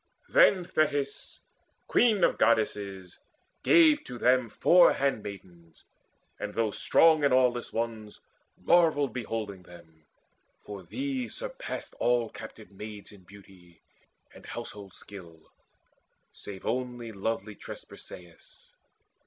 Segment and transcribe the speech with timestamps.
[0.29, 1.41] Then Thetis,
[1.87, 3.19] queen of Goddesses,
[3.61, 5.83] gave to them Four handmaids;
[6.39, 8.19] and those strong and aweless ones
[8.57, 10.07] Marvelled beholding them,
[10.65, 13.83] for these surpassed All captive maids in beauty
[14.33, 15.51] and household skill,
[16.33, 18.71] Save only lovely tressed Briseis.